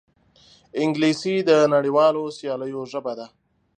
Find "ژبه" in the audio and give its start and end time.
2.91-3.13